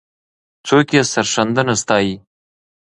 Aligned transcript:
څوک 0.67 0.87
یې 0.95 1.01
سرښندنه 1.11 1.73
ستایي؟ 1.81 2.13